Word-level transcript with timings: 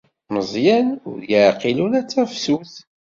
Meẓẓyan 0.33 0.87
ur 1.09 1.19
yeɛqil 1.31 1.77
ula 1.85 1.99
d 2.03 2.05
Tafsut. 2.09 2.73